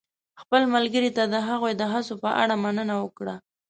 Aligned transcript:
خپل 0.41 0.61
ملګري 0.75 1.09
ته 1.17 1.23
د 1.33 1.35
هغوی 1.47 1.73
د 1.77 1.83
هڅو 1.93 2.13
په 2.23 2.29
اړه 2.41 2.55
مننه 2.63 2.95
وکړه. 3.03 3.35